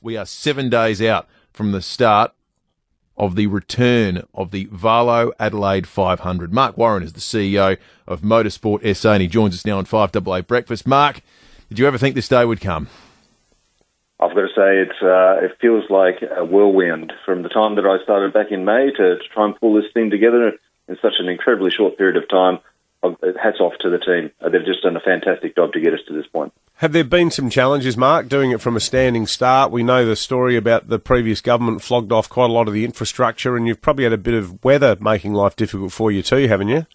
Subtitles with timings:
[0.00, 2.32] We are seven days out from the start
[3.16, 6.52] of the return of the Valo Adelaide 500.
[6.52, 10.46] Mark Warren is the CEO of Motorsport SA and he joins us now on 5AA
[10.46, 10.86] Breakfast.
[10.86, 11.20] Mark,
[11.68, 12.86] did you ever think this day would come?
[14.20, 17.84] I've got to say, it's uh, it feels like a whirlwind from the time that
[17.84, 20.52] I started back in May to, to try and pull this thing together
[20.86, 22.58] in such an incredibly short period of time.
[23.02, 24.30] Hats off to the team.
[24.40, 26.52] They've just done a fantastic job to get us to this point.
[26.76, 29.72] Have there been some challenges, Mark, doing it from a standing start?
[29.72, 32.84] We know the story about the previous government flogged off quite a lot of the
[32.84, 36.46] infrastructure, and you've probably had a bit of weather making life difficult for you too,
[36.48, 36.86] haven't you?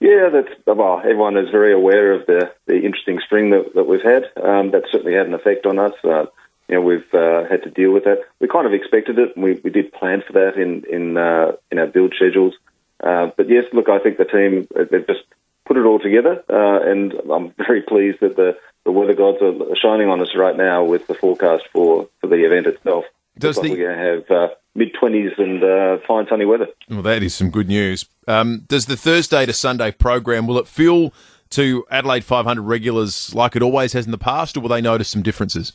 [0.00, 0.98] Yeah, that's well.
[0.98, 4.24] Everyone is very aware of the, the interesting spring that, that we've had.
[4.42, 5.92] Um, that certainly had an effect on us.
[6.02, 6.26] Uh,
[6.68, 8.22] you know, we've uh, had to deal with that.
[8.40, 11.52] We kind of expected it, and we, we did plan for that in in uh,
[11.70, 12.54] in our build schedules.
[13.02, 15.24] Uh, but yes, look, I think the team they've just
[15.64, 19.76] put it all together, uh, and I'm very pleased that the the weather gods are
[19.76, 23.04] shining on us right now with the forecast for, for the event itself.
[23.38, 23.70] Does the...
[23.70, 26.68] We're going to have uh, mid 20s and uh, fine sunny weather.
[26.88, 28.06] Well, that is some good news.
[28.26, 31.12] Um, does the Thursday to Sunday program, will it feel
[31.50, 35.08] to Adelaide 500 regulars like it always has in the past, or will they notice
[35.08, 35.72] some differences?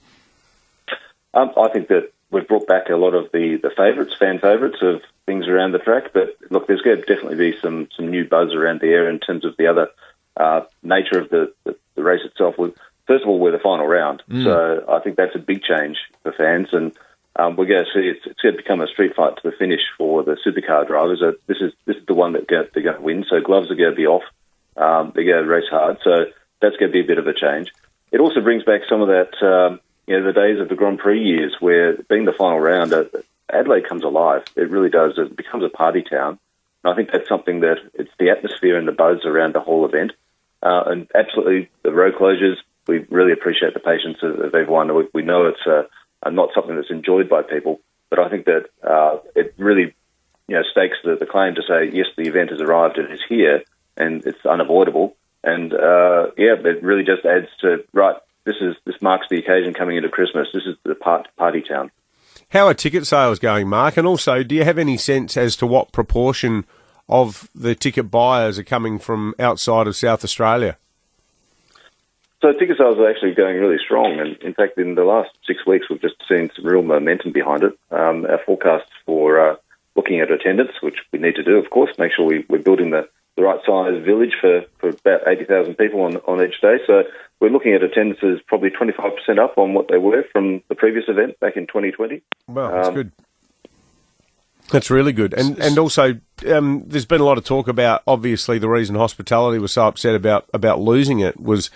[1.34, 4.78] Um, I think that we've brought back a lot of the, the favourites, fan favourites
[4.81, 6.12] of things around the track.
[6.14, 9.20] But look, there's going to definitely be some, some new buzz around the area in
[9.20, 9.90] terms of the other
[10.38, 12.56] uh, nature of the, the, the race itself.
[12.56, 14.44] First of all, we're the final round, mm.
[14.44, 16.92] so I think that's a big change for fans, and
[17.36, 19.56] um, we're going to see it's, it's, going to become a street fight to the
[19.58, 21.22] finish for the supercar drivers.
[21.22, 23.26] Uh, this is this is the one that they're going to win.
[23.30, 24.23] So gloves are going to be off.
[24.78, 25.98] Um, they're going to race hard.
[26.03, 26.26] So
[26.62, 27.72] that's going to be a bit of a change.
[28.12, 31.00] It also brings back some of that, um, you know, the days of the Grand
[31.00, 33.06] Prix years where being the final round, uh,
[33.52, 34.44] Adelaide comes alive.
[34.56, 35.14] It really does.
[35.18, 36.40] It becomes a party town.
[36.84, 39.86] And I think that's something that it's the atmosphere and the buzz around the whole
[39.86, 40.12] event.
[40.62, 42.56] Uh, and absolutely, the road closures
[42.88, 44.94] we really appreciate the patience of, of everyone.
[44.94, 45.84] We, we know it's uh,
[46.30, 49.94] not something that's enjoyed by people, but I think that uh, it really,
[50.48, 53.24] you know, stakes the, the claim to say yes, the event has arrived and it's
[53.28, 53.64] here,
[53.98, 55.16] and it's unavoidable.
[55.44, 58.16] And uh, yeah, it really just adds to right.
[58.46, 60.48] This is this marks the occasion coming into Christmas.
[60.53, 61.92] This is the part, party town.
[62.50, 63.97] How are ticket sales going, Mark?
[63.97, 66.66] And also, do you have any sense as to what proportion
[67.09, 70.78] of the ticket buyers are coming from outside of South Australia?
[72.41, 75.66] So ticket sales are actually going really strong, and in fact, in the last six
[75.66, 77.78] weeks, we've just seen some real momentum behind it.
[77.89, 79.56] Um, our forecasts for uh,
[79.95, 82.91] looking at attendance, which we need to do, of course, make sure we, are building
[82.91, 86.78] the, the right size village for, for about 80,000 people on, on each day.
[86.88, 87.03] So
[87.40, 91.40] we're looking at attendances probably 25% up on what they were from the previous event
[91.40, 92.22] back in 2020.
[92.47, 93.12] Wow, that's um, good.
[94.72, 98.57] That's really good, and and also um, there's been a lot of talk about obviously
[98.57, 101.69] the reason hospitality was so upset about about losing it was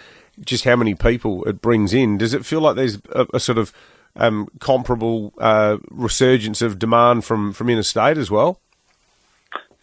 [0.43, 2.17] just how many people it brings in.
[2.17, 3.71] Does it feel like there's a, a sort of
[4.15, 8.59] um, comparable uh, resurgence of demand from, from interstate as well?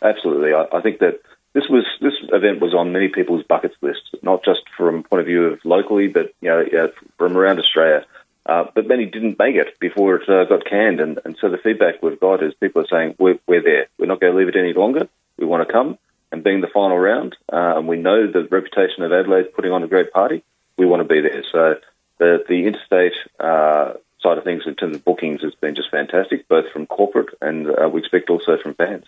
[0.02, 0.52] Absolutely.
[0.52, 1.20] I, I, think that
[1.56, 5.20] this was this event was on many people's bucket list, not just from a point
[5.20, 8.04] of view of locally, but you know from around Australia.
[8.44, 11.56] Uh, but many didn't make it before it uh, got canned, and, and so the
[11.56, 13.86] feedback we've got is people are saying we're, we're there.
[13.98, 15.08] We're not going to leave it any longer.
[15.38, 15.98] We want to come
[16.30, 19.82] and being the final round, uh, and we know the reputation of Adelaide putting on
[19.82, 20.44] a great party,
[20.76, 21.42] we want to be there.
[21.50, 21.76] So
[22.18, 26.46] the the interstate uh, side of things in terms of bookings has been just fantastic,
[26.48, 29.04] both from corporate and uh, we expect also from fans.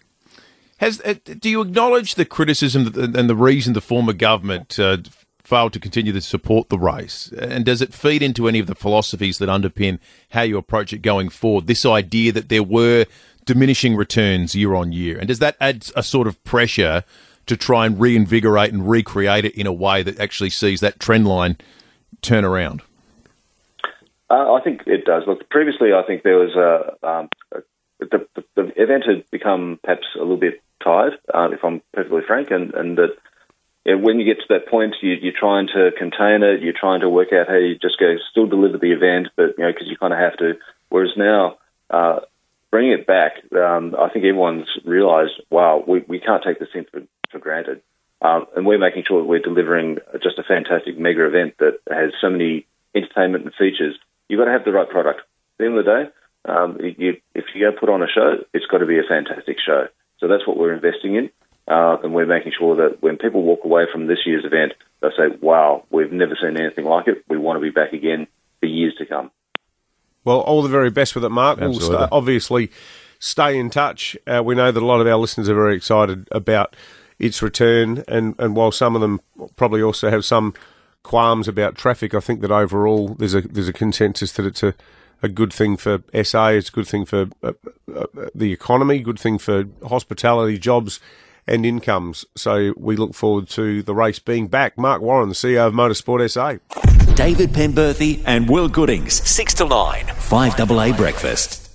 [0.78, 4.98] Has uh, do you acknowledge the criticism and the reason the former government uh,
[5.42, 7.32] failed to continue to support the race?
[7.38, 9.98] And does it feed into any of the philosophies that underpin
[10.30, 11.66] how you approach it going forward?
[11.66, 13.06] This idea that there were
[13.44, 15.18] diminishing returns year on year?
[15.18, 17.02] And does that add a sort of pressure
[17.46, 21.26] to try and reinvigorate and recreate it in a way that actually sees that trend
[21.26, 21.56] line
[22.20, 22.82] turn around?
[24.30, 25.22] Uh, I think it does.
[25.26, 27.62] Look, previously, I think there was a, um, a
[27.98, 32.22] the, the, the, event had become perhaps a little bit tired, uh, if I'm perfectly
[32.26, 33.16] frank, and, and that
[33.84, 36.74] you know, when you get to that point, you, are trying to contain it, you're
[36.78, 39.72] trying to work out how you just go still deliver the event, but you know
[39.72, 40.54] because you kind of have to.
[40.88, 41.58] Whereas now,
[41.90, 42.20] uh,
[42.70, 47.02] bringing it back, um, I think everyone's realised, wow, we, we can't take this for,
[47.30, 47.82] for granted.
[48.20, 52.12] Um, and we're making sure that we're delivering just a fantastic mega event that has
[52.20, 53.96] so many entertainment and features.
[54.28, 55.20] You've got to have the right product.
[55.20, 55.24] At
[55.58, 56.10] the end of the day,
[56.48, 59.56] um, you, if you go put on a show, it's got to be a fantastic
[59.64, 59.88] show.
[60.18, 61.30] So that's what we're investing in.
[61.68, 65.10] Uh, and we're making sure that when people walk away from this year's event, they'll
[65.10, 67.24] say, wow, we've never seen anything like it.
[67.28, 68.26] We want to be back again
[68.60, 69.30] for years to come.
[70.24, 71.58] Well, all the very best with it, Mark.
[71.58, 71.88] Absolutely.
[71.88, 72.70] We'll st- obviously
[73.18, 74.16] stay in touch.
[74.26, 76.74] Uh, we know that a lot of our listeners are very excited about
[77.18, 79.20] its return, and, and while some of them
[79.56, 80.54] probably also have some
[81.02, 84.74] qualms about traffic, I think that overall there's a there's a consensus that it's a
[85.22, 86.48] a good thing for SA.
[86.48, 87.52] It's a good thing for uh,
[87.94, 91.00] uh, the economy, good thing for hospitality, jobs,
[91.46, 92.24] and incomes.
[92.36, 94.78] So we look forward to the race being back.
[94.78, 96.58] Mark Warren, the CEO of Motorsport SA.
[97.14, 101.67] David Penberthy and Will Goodings, 6 to 9, 5AA Breakfast.